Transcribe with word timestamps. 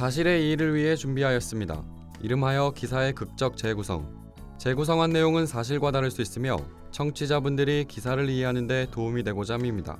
사실의 0.00 0.46
이의를 0.46 0.74
위해 0.74 0.96
준비하였습니다. 0.96 1.84
이름하여 2.22 2.70
기사의 2.74 3.12
극적 3.12 3.58
재구성. 3.58 4.32
재구성한 4.56 5.10
내용은 5.10 5.44
사실과 5.44 5.90
다를 5.90 6.10
수 6.10 6.22
있으며 6.22 6.56
청취자분들이 6.90 7.84
기사를 7.84 8.26
이해하는 8.30 8.66
데 8.66 8.86
도움이 8.90 9.24
되고자 9.24 9.56
합니다. 9.56 9.98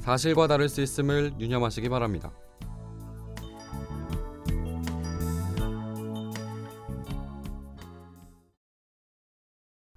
사실과 0.00 0.48
다를 0.48 0.68
수 0.68 0.80
있음을 0.80 1.34
유념하시기 1.38 1.88
바랍니다. 1.88 2.32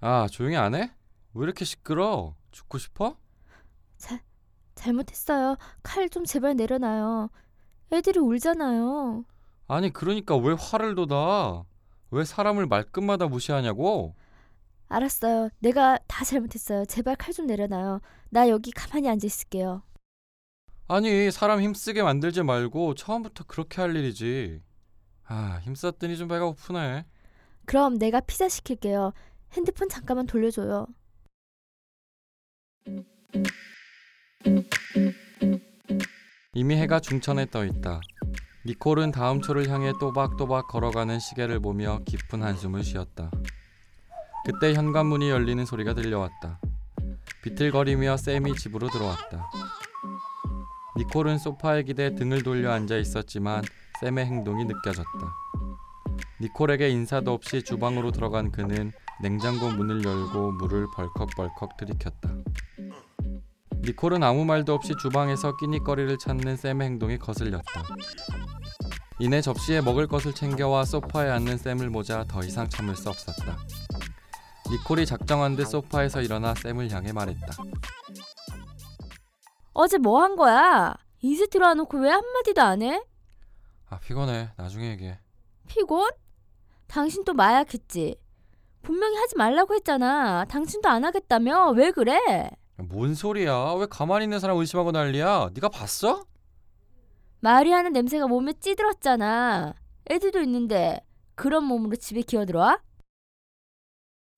아, 0.02 0.28
조용히 0.30 0.56
안 0.56 0.76
해? 0.76 0.92
왜 1.34 1.44
이렇게 1.44 1.66
시끄러? 1.66 2.36
죽고 2.52 2.78
싶어? 2.78 3.18
잘못했어요. 4.76 5.58
칼 5.82 6.10
좀 6.10 6.26
제발 6.26 6.56
내려놔요. 6.56 7.32
애들이 7.92 8.20
울잖아요. 8.20 9.26
아니, 9.68 9.92
그러니까 9.92 10.36
왜 10.36 10.56
화를 10.58 10.96
돋아? 10.96 11.64
왜 12.12 12.24
사람을 12.26 12.68
말끝마다 12.68 13.28
무시하냐고? 13.28 14.16
알았어요. 14.88 15.50
내가 15.60 15.98
다 16.08 16.24
잘못했어요. 16.24 16.86
제발 16.86 17.16
칼 17.16 17.34
좀 17.34 17.48
내려놔요. 17.48 18.02
나 18.30 18.50
여기 18.50 18.72
가만히 18.72 19.10
앉아 19.10 19.26
있을게요. 19.26 19.82
아니 20.88 21.32
사람 21.32 21.60
힘쓰게 21.62 22.04
만들지 22.04 22.44
말고 22.44 22.94
처음부터 22.94 23.46
그렇게 23.46 23.82
할 23.82 23.96
일이지. 23.96 24.62
아 25.24 25.60
힘썼더니 25.64 26.16
좀 26.18 26.28
배가 26.28 26.46
고프네. 26.46 27.06
그럼 27.66 27.98
내가 27.98 28.20
피자 28.20 28.48
시킬게요. 28.48 29.12
핸드폰 29.54 29.90
잠깐만 29.90 30.28
돌려줘요. 30.28 30.86
이미 36.58 36.78
해가 36.78 37.02
중천에 37.02 37.48
떠 37.52 37.66
있다. 37.66 38.00
니콜은 38.66 39.12
다음 39.12 39.42
초를 39.42 39.70
향해 39.70 39.92
또박또박 40.00 40.70
걸어가는 40.70 41.20
시계를 41.20 41.60
보며 41.60 42.00
깊은 42.06 42.42
한숨을 42.42 42.82
쉬었다. 42.82 43.30
그때 44.46 44.74
현관문이 44.74 45.30
열리는 45.30 45.66
소리가 45.66 45.94
들려왔다. 45.94 46.62
비틀거리며 47.44 48.16
샘이 48.16 48.56
집으로 48.56 48.90
들어왔다. 48.90 49.52
니콜은 50.96 51.40
소파에 51.40 51.84
기대 51.84 52.16
등을 52.16 52.42
돌려 52.42 52.72
앉아 52.72 52.96
있었지만 53.00 53.62
샘의 54.00 54.26
행동이 54.26 54.64
느껴졌다. 54.64 55.36
니콜에게 56.40 56.88
인사도 56.88 57.34
없이 57.34 57.64
주방으로 57.64 58.12
들어간 58.12 58.54
그는 58.54 58.94
냉장고 59.22 59.70
문을 59.72 60.06
열고 60.06 60.54
물을 60.54 60.88
벌컥벌컥 60.96 61.76
들이켰다. 61.76 62.30
니콜은 63.86 64.24
아무 64.24 64.46
말도 64.46 64.74
없이 64.74 64.94
주방에서 65.00 65.56
끼니거리를 65.58 66.18
찾는 66.18 66.58
샘의 66.58 66.88
행동이 66.88 67.18
거슬렸다. 67.20 67.84
이내 69.20 69.42
접시에 69.42 69.82
먹을 69.82 70.08
것을 70.08 70.34
챙겨와 70.34 70.86
소파에 70.86 71.30
앉는 71.30 71.58
샘을 71.58 71.90
보자 71.92 72.24
더 72.28 72.42
이상 72.44 72.68
참을 72.68 72.96
수 72.96 73.10
없었다. 73.10 73.58
니콜이 74.72 75.06
작정한 75.06 75.56
듯 75.56 75.66
소파에서 75.66 76.22
일어나 76.22 76.54
샘을 76.56 76.90
향해 76.92 77.12
말했다. 77.14 77.48
어제 79.74 79.98
뭐 79.98 80.22
한 80.24 80.36
거야? 80.36 80.96
이제 81.22 81.46
들어와놓고 81.48 82.00
왜 82.00 82.10
한마디도 82.10 82.62
안 82.62 82.82
해? 82.82 83.02
아 83.90 84.00
피곤해. 84.00 84.50
나중에 84.58 84.90
얘기해. 84.92 85.20
피곤? 85.68 86.10
당신 86.88 87.24
또 87.24 87.34
마약했지? 87.34 88.16
분명히 88.82 89.18
하지 89.18 89.36
말라고 89.36 89.74
했잖아. 89.76 90.46
당신도 90.46 90.90
안 90.90 91.04
하겠다며? 91.06 91.70
왜 91.72 91.92
그래? 91.92 92.50
야, 92.80 92.84
뭔 92.84 93.14
소리야? 93.16 93.74
왜 93.80 93.86
가만히 93.90 94.26
있는 94.26 94.40
사람 94.40 94.58
의심하고 94.58 94.92
난리야? 94.92 95.50
네가 95.54 95.70
봤어? 95.70 96.26
마리아는 97.40 97.94
냄새가 97.94 98.28
몸에 98.28 98.54
찌들었잖아. 98.54 99.74
애들도 100.10 100.42
있는데 100.42 101.00
그런 101.36 101.64
몸으로 101.66 101.96
집에 101.96 102.22
기어들어와? 102.22 102.82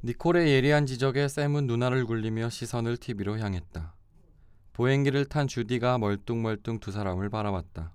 니콜의 0.04 0.50
예리한 0.50 0.86
지적에 0.86 1.28
샘은 1.28 1.68
누나를 1.68 2.06
굴리며 2.06 2.50
시선을 2.50 2.98
TV로 2.98 3.40
향했다. 3.40 3.96
보행기를 4.74 5.26
탄 5.26 5.48
주디가 5.48 5.98
멀뚱멀뚱 5.98 6.80
두 6.80 6.92
사람을 6.92 7.30
바라봤다. 7.30 7.94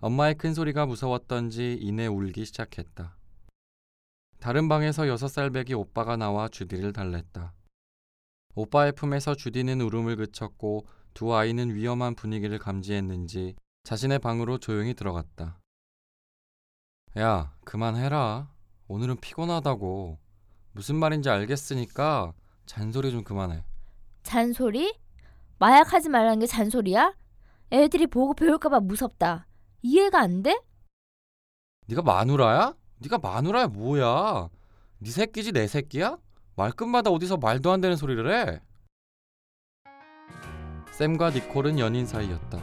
엄마의 0.00 0.34
큰 0.36 0.52
소리가 0.52 0.84
무서웠던지 0.86 1.78
이내 1.80 2.06
울기 2.06 2.44
시작했다. 2.44 3.16
다른 4.38 4.68
방에서 4.68 5.08
여섯 5.08 5.28
살 5.28 5.50
배기 5.50 5.74
오빠가 5.74 6.16
나와 6.16 6.48
주디를 6.48 6.92
달랬다. 6.92 7.54
오빠의 8.58 8.90
품에서 8.90 9.36
주디는 9.36 9.80
울음을 9.80 10.16
그쳤고 10.16 10.84
두 11.14 11.32
아이는 11.32 11.72
위험한 11.76 12.16
분위기를 12.16 12.58
감지했는지 12.58 13.54
자신의 13.84 14.18
방으로 14.18 14.58
조용히 14.58 14.94
들어갔다. 14.94 15.60
야, 17.18 17.54
그만해라. 17.64 18.52
오늘은 18.88 19.18
피곤하다고. 19.20 20.18
무슨 20.72 20.96
말인지 20.96 21.30
알겠으니까 21.30 22.32
잔소리 22.66 23.12
좀 23.12 23.22
그만해. 23.22 23.62
잔소리? 24.24 24.98
마약하지 25.60 26.08
말라는 26.08 26.40
게 26.40 26.46
잔소리야? 26.46 27.14
애들이 27.70 28.08
보고 28.08 28.34
배울까봐 28.34 28.80
무섭다. 28.80 29.46
이해가 29.82 30.18
안 30.18 30.42
돼? 30.42 30.60
네가 31.86 32.02
마누라야? 32.02 32.74
네가 32.98 33.18
마누라야 33.18 33.68
뭐야? 33.68 34.48
네 34.98 35.10
새끼지 35.10 35.52
내 35.52 35.68
새끼야? 35.68 36.18
말끝마다 36.58 37.10
어디서 37.10 37.36
말도 37.36 37.70
안 37.70 37.80
되는 37.80 37.96
소리를 37.96 38.32
해? 38.32 38.60
샘과 40.90 41.30
니콜은 41.30 41.78
연인 41.78 42.04
사이였다. 42.04 42.58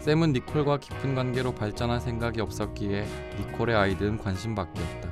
샘은 0.00 0.32
니콜과 0.32 0.78
깊은 0.78 1.14
관계로 1.14 1.54
발전할 1.54 2.00
생각이 2.00 2.40
없었기에 2.40 3.04
니콜의 3.38 3.76
아이들은 3.76 4.16
관심밖이었다. 4.16 5.10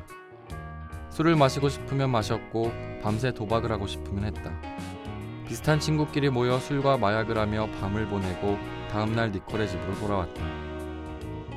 술을 1.11 1.37
마시고 1.37 1.69
싶으면 1.69 2.09
마셨고 2.11 2.73
밤새 3.03 3.35
도박을 3.35 3.71
하고 3.71 3.87
싶으면 3.87 4.25
했다. 4.25 4.59
비슷한 5.47 5.79
친구끼리 5.79 6.31
모여 6.31 6.59
술과 6.59 6.97
마약을 6.97 7.37
하며 7.37 7.69
밤을 7.79 8.07
보내고 8.07 8.57
다음날 8.91 9.33
니콜의 9.33 9.69
집으로 9.69 9.95
돌아왔다. 9.97 10.43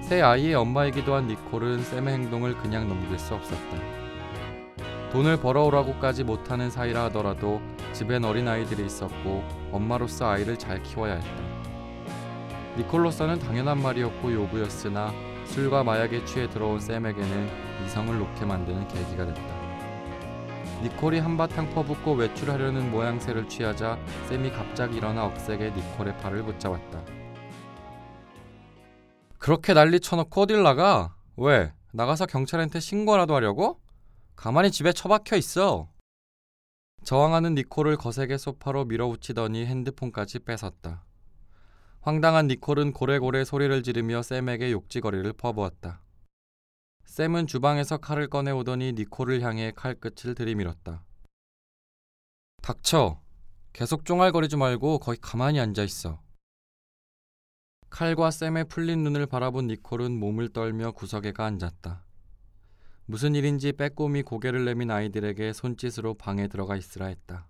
새 0.01 0.19
아이의 0.21 0.55
엄마이기도 0.55 1.13
한 1.13 1.27
니콜은 1.27 1.81
샘의 1.81 2.13
행동을 2.13 2.57
그냥 2.57 2.89
넘길 2.89 3.17
수 3.17 3.35
없었다. 3.35 4.00
돈을 5.11 5.37
벌어오라고까지 5.41 6.23
못하는 6.23 6.69
사이라 6.69 7.05
하더라도 7.05 7.61
집엔 7.91 8.23
어린 8.23 8.47
아이들이 8.47 8.85
있었고 8.85 9.43
엄마로서 9.71 10.29
아이를 10.29 10.57
잘 10.57 10.81
키워야 10.83 11.15
했다. 11.15 11.51
니콜로서는 12.77 13.39
당연한 13.39 13.81
말이었고 13.81 14.31
요구였으나 14.31 15.11
술과 15.45 15.83
마약에 15.83 16.23
취해 16.23 16.49
들어온 16.49 16.79
샘에게는 16.79 17.49
이성을 17.85 18.17
놓게 18.17 18.45
만드는 18.45 18.87
계기가 18.87 19.25
됐다. 19.25 19.61
니콜이 20.81 21.19
한바탕 21.19 21.69
퍼붓고 21.71 22.13
외출하려는 22.13 22.89
모양새를 22.89 23.49
취하자 23.49 23.99
샘이 24.29 24.51
갑자기 24.51 24.97
일어나 24.97 25.25
억세게 25.25 25.71
니콜의 25.71 26.17
팔을 26.19 26.43
붙잡았다. 26.43 27.01
그렇게 29.37 29.73
난리 29.73 29.99
쳐놓고 29.99 30.41
어딜 30.41 30.63
나가? 30.63 31.15
왜? 31.35 31.73
나가서 31.91 32.27
경찰한테 32.27 32.79
신고라도 32.79 33.35
하려고? 33.35 33.79
가만히 34.35 34.71
집에 34.71 34.91
처박혀 34.93 35.35
있어. 35.37 35.89
저항하는 37.03 37.55
니콜을 37.55 37.97
거세게 37.97 38.37
소파로 38.37 38.85
밀어붙이더니 38.85 39.65
핸드폰까지 39.65 40.39
뺏었다. 40.39 41.03
황당한 42.01 42.47
니콜은 42.47 42.93
고래고래 42.93 43.43
소리를 43.43 43.83
지르며 43.83 44.21
샘에게 44.23 44.71
욕지거리를 44.71 45.31
퍼부었다. 45.33 46.01
샘은 47.05 47.45
주방에서 47.47 47.97
칼을 47.97 48.27
꺼내오더니 48.27 48.93
니콜을 48.93 49.41
향해 49.41 49.71
칼끝을 49.75 50.33
들이밀었다. 50.33 51.03
닥쳐. 52.61 53.21
계속 53.73 54.05
쫑알거리지 54.05 54.57
말고 54.57 54.99
거기 54.99 55.19
가만히 55.19 55.59
앉아 55.59 55.83
있어. 55.83 56.21
칼과 57.89 58.31
샘의 58.31 58.65
풀린 58.65 59.03
눈을 59.03 59.25
바라본 59.25 59.67
니콜은 59.67 60.17
몸을 60.19 60.49
떨며 60.49 60.91
구석에 60.91 61.33
가 61.33 61.45
앉았다. 61.45 62.03
무슨 63.05 63.35
일인지 63.35 63.73
빼꼼히 63.73 64.21
고개를 64.23 64.65
내민 64.65 64.89
아이들에게 64.91 65.53
손짓으로 65.53 66.13
방에 66.15 66.47
들어가 66.47 66.75
있으라 66.75 67.07
했다. 67.07 67.47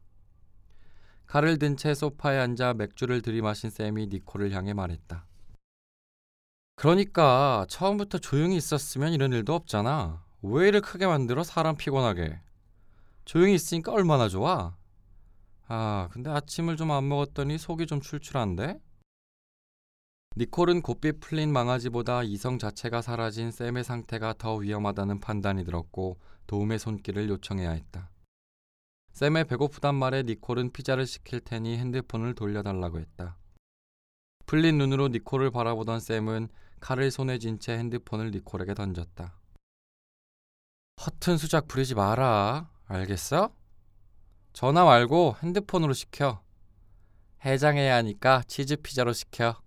칼을 1.28 1.60
든 1.60 1.78
채 1.78 1.94
소파에 1.94 2.38
앉아 2.40 2.74
맥주를 2.74 3.22
들이마신 3.22 3.70
샘이 3.70 4.08
니콜을 4.08 4.52
향해 4.52 4.74
말했다. 4.74 5.26
그러니까 6.76 7.66
처음부터 7.70 8.18
조용히 8.18 8.58
있었으면 8.58 9.14
이런 9.14 9.32
일도 9.34 9.54
없잖아. 9.54 10.24
왜 10.42 10.68
일을 10.70 10.82
크게 10.82 11.06
만들어 11.06 11.44
사람 11.44 11.76
피곤하게. 11.78 12.40
조용히 13.26 13.54
있으니까 13.54 13.92
얼마나 13.92 14.28
좋아. 14.28 14.76
아, 15.68 16.10
근데 16.12 16.30
아침을 16.30 16.76
좀 16.78 16.92
안 16.92 17.08
먹었더니 17.08 17.58
속이 17.58 17.86
좀 17.86 18.02
출출한데? 18.02 18.80
니콜은 20.38 20.82
곱비 20.82 21.20
풀린 21.20 21.52
망아지보다 21.52 22.24
이성 22.24 22.58
자체가 22.58 23.02
사라진 23.02 23.52
샘의 23.52 23.84
상태가 23.84 24.34
더 24.38 24.56
위험하다는 24.56 25.20
판단이 25.20 25.66
들었고 25.66 26.20
도움의 26.48 26.80
손길을 26.80 27.28
요청해야 27.28 27.72
했다. 27.72 28.10
샘의 29.12 29.46
배고프단 29.46 29.94
말에 29.94 30.24
니콜은 30.24 30.72
피자를 30.72 31.06
시킬 31.06 31.42
테니 31.42 31.78
핸드폰을 31.78 32.34
돌려달라고 32.34 33.00
했다. 33.00 33.38
풀린 34.46 34.78
눈으로 34.78 35.10
니콜을 35.10 35.52
바라보던 35.52 36.00
샘은 36.00 36.48
칼을 36.80 37.12
손에 37.12 37.38
쥔 37.38 37.60
채 37.60 37.78
핸드폰을 37.78 38.32
니콜에게 38.32 38.74
던졌다. 38.74 39.38
허튼 41.06 41.38
수작 41.38 41.68
부리지 41.68 41.94
마라. 41.96 42.70
알겠어? 42.86 43.54
전화 44.54 44.86
말고 44.86 45.36
핸드폰으로 45.44 45.92
시켜. 45.92 46.42
해장해야 47.44 47.96
하니까 47.98 48.44
치즈 48.48 48.78
피자로 48.78 49.12
시켜. 49.12 49.62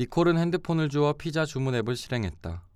니콜은 0.00 0.38
핸드폰을 0.38 0.88
주어 0.88 1.12
피자 1.12 1.44
주문 1.44 1.74
앱을 1.74 1.94
실행했다. 1.94 2.66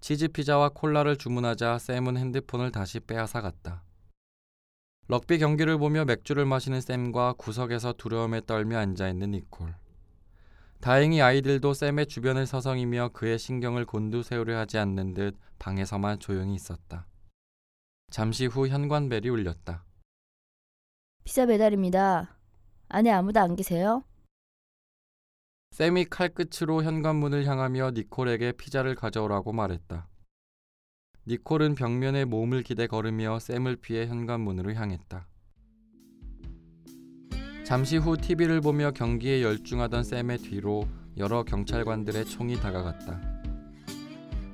치즈 0.00 0.28
피자와 0.28 0.70
콜라를 0.70 1.18
주문하자 1.18 1.78
샘은 1.78 2.16
핸드폰을 2.16 2.72
다시 2.72 3.00
빼앗아 3.00 3.42
갔다. 3.42 3.82
럭비 5.08 5.36
경기를 5.36 5.76
보며 5.76 6.06
맥주를 6.06 6.46
마시는 6.46 6.80
샘과 6.80 7.34
구석에서 7.34 7.92
두려움에 7.92 8.40
떨며 8.46 8.78
앉아 8.78 9.10
있는 9.10 9.32
니콜. 9.32 9.74
다행히 10.80 11.20
아이들도 11.20 11.74
샘의 11.74 12.06
주변을 12.06 12.46
서성이며 12.46 13.10
그의 13.12 13.38
신경을 13.38 13.84
곤두세우려 13.84 14.56
하지 14.56 14.78
않는 14.78 15.12
듯 15.12 15.36
방에서만 15.58 16.18
조용히 16.18 16.54
있었다. 16.54 17.06
잠시 18.10 18.46
후 18.46 18.68
현관벨이 18.68 19.28
울렸다. 19.28 19.84
피자 21.24 21.44
배달입니다. 21.44 22.38
안에 22.88 23.10
아무도 23.10 23.40
안 23.40 23.54
계세요? 23.54 24.02
샘이 25.74 26.04
칼끝으로 26.04 26.84
현관문을 26.84 27.46
향하며 27.46 27.94
니콜에게 27.96 28.52
피자를 28.52 28.94
가져오라고 28.94 29.52
말했다. 29.52 30.06
니콜은 31.26 31.74
벽면에 31.74 32.24
몸을 32.26 32.62
기대 32.62 32.86
걸으며 32.86 33.40
샘을 33.40 33.74
피해 33.74 34.06
현관문으로 34.06 34.72
향했다. 34.72 35.26
잠시 37.64 37.96
후 37.96 38.16
TV를 38.16 38.60
보며 38.60 38.92
경기에 38.92 39.42
열중하던 39.42 40.04
샘의 40.04 40.38
뒤로 40.38 40.86
여러 41.16 41.42
경찰관들의 41.42 42.26
총이 42.26 42.60
다가갔다. 42.60 43.20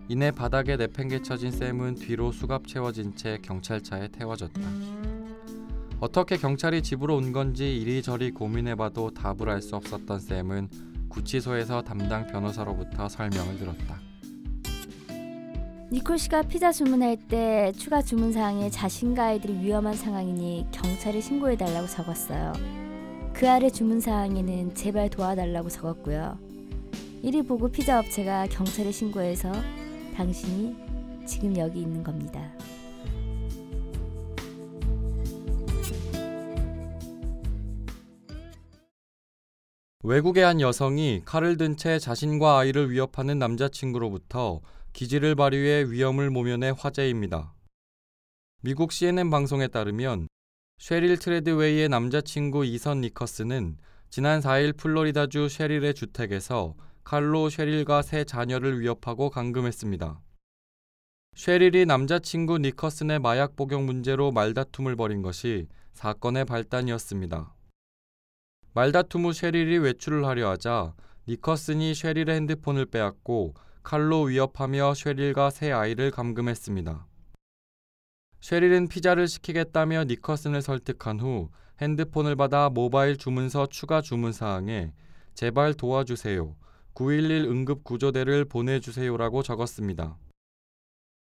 이내 0.08 0.30
바닥에 0.30 0.78
내팽개쳐진 0.78 1.50
샘은 1.50 1.96
뒤로 1.96 2.32
수갑 2.32 2.66
채워진 2.66 3.14
채 3.14 3.36
경찰차에 3.42 4.08
태워졌다. 4.08 4.62
어떻게 6.00 6.38
경찰이 6.38 6.82
집으로 6.82 7.16
온 7.16 7.32
건지 7.32 7.76
이리저리 7.76 8.30
고민해봐도 8.30 9.10
답을 9.10 9.50
알 9.50 9.60
수 9.60 9.76
없었던 9.76 10.18
샘은 10.18 10.89
구치소에서 11.10 11.82
담당 11.82 12.26
변호사로부터 12.26 13.08
설명을 13.08 13.58
들었다. 13.58 14.00
니콜 15.92 16.18
씨가 16.18 16.42
피자 16.42 16.70
주문할 16.70 17.16
때 17.16 17.72
추가 17.76 18.00
주문 18.00 18.32
사항에 18.32 18.70
자신과 18.70 19.24
아이들이 19.24 19.58
위험한 19.58 19.94
상황이니 19.94 20.68
경찰에 20.70 21.20
신고해 21.20 21.56
달라고 21.56 21.88
적었어요. 21.88 22.52
그 23.32 23.48
아래 23.50 23.68
주문 23.68 24.00
사항에는 24.00 24.74
제발 24.74 25.10
도와달라고 25.10 25.68
적었고요. 25.68 26.38
이를 27.22 27.42
보고 27.42 27.68
피자 27.68 27.98
업체가 27.98 28.46
경찰에 28.46 28.92
신고해서 28.92 29.50
당신이 30.14 30.76
지금 31.26 31.56
여기 31.56 31.80
있는 31.80 32.04
겁니다. 32.04 32.40
외국의 40.10 40.42
한 40.42 40.60
여성이 40.60 41.22
칼을 41.24 41.56
든 41.56 41.76
채 41.76 42.00
자신과 42.00 42.58
아이를 42.58 42.90
위협하는 42.90 43.38
남자친구로부터 43.38 44.60
기지를 44.92 45.36
발휘해 45.36 45.84
위험을 45.88 46.30
모면해 46.30 46.72
화제입니다. 46.76 47.54
미국 48.60 48.90
CNN 48.90 49.30
방송에 49.30 49.68
따르면 49.68 50.26
쉐릴 50.78 51.16
트레드웨이의 51.16 51.88
남자친구 51.88 52.64
이선 52.64 53.02
니커스는 53.02 53.76
지난 54.10 54.40
4일 54.40 54.76
플로리다주 54.76 55.48
쉐릴의 55.48 55.94
주택에서 55.94 56.74
칼로 57.04 57.48
쉐릴과 57.48 58.02
세 58.02 58.24
자녀를 58.24 58.80
위협하고 58.80 59.30
감금했습니다. 59.30 60.20
쉐릴이 61.36 61.86
남자친구 61.86 62.58
니커슨의 62.58 63.20
마약 63.20 63.54
복용 63.54 63.86
문제로 63.86 64.32
말다툼을 64.32 64.96
벌인 64.96 65.22
것이 65.22 65.68
사건의 65.92 66.46
발단이었습니다. 66.46 67.54
말다툼 68.72 69.24
후 69.24 69.32
쉐릴이 69.32 69.78
외출을 69.78 70.24
하려 70.24 70.50
하자 70.50 70.94
니커슨이 71.28 71.94
쉐릴의 71.94 72.36
핸드폰을 72.36 72.86
빼앗고 72.86 73.54
칼로 73.82 74.22
위협하며 74.22 74.94
쉐릴과 74.94 75.50
세 75.50 75.72
아이를 75.72 76.10
감금했습니다. 76.10 77.06
쉐릴은 78.40 78.88
피자를 78.88 79.26
시키겠다며 79.26 80.04
니커슨을 80.04 80.62
설득한 80.62 81.20
후 81.20 81.50
핸드폰을 81.82 82.36
받아 82.36 82.68
모바일 82.68 83.16
주문서 83.16 83.66
추가 83.66 84.00
주문 84.00 84.32
사항에 84.32 84.92
제발 85.34 85.74
도와주세요. 85.74 86.54
911 86.94 87.50
응급구조대를 87.50 88.44
보내주세요라고 88.44 89.42
적었습니다. 89.42 90.16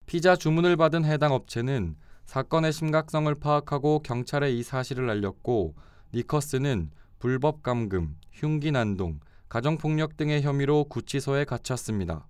피자 0.06 0.36
주문을 0.36 0.76
받은 0.76 1.04
해당 1.04 1.32
업체는 1.32 1.96
사건의 2.26 2.72
심각성을 2.72 3.32
파악하고 3.34 4.00
경찰에 4.00 4.52
이 4.52 4.62
사실을 4.62 5.08
알렸고 5.08 5.75
니커스는 6.14 6.90
불법 7.20 7.62
감금, 7.62 8.17
흉기 8.32 8.72
난동, 8.72 9.20
가정폭력 9.50 10.17
등의 10.17 10.40
혐의로 10.40 10.84
구치소에 10.84 11.44
갇혔습니다. 11.44 12.26